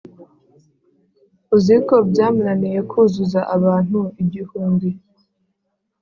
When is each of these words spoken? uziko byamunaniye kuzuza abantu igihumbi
uziko 1.55 1.93
byamunaniye 2.09 2.79
kuzuza 2.91 3.39
abantu 3.55 3.99
igihumbi 4.21 4.89